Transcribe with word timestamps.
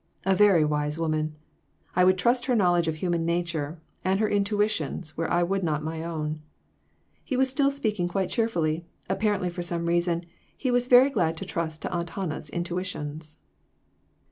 "A 0.25 0.33
very 0.33 0.65
wise 0.65 0.97
woman. 0.97 1.35
I 1.95 2.03
would 2.05 2.17
trust 2.17 2.47
her 2.47 2.55
knowledge 2.55 2.87
of 2.87 2.95
human 2.95 3.23
nature, 3.23 3.79
and 4.03 4.19
her 4.19 4.27
intuitions, 4.27 5.15
where 5.15 5.29
I 5.31 5.43
would 5.43 5.63
not 5.63 5.83
my 5.83 6.01
own." 6.03 6.41
He 7.23 7.37
was 7.37 7.51
still 7.51 7.69
speaking 7.69 8.07
quite 8.07 8.31
cheerfully; 8.31 8.87
apparently, 9.07 9.51
for 9.51 9.61
some 9.61 9.85
reason, 9.85 10.25
he 10.57 10.71
was 10.71 10.87
very 10.87 11.11
glad 11.11 11.37
to 11.37 11.45
trust 11.45 11.83
to 11.83 11.91
Aunt 11.91 12.09
Hannah's 12.09 12.49
intuitions. 12.49 13.37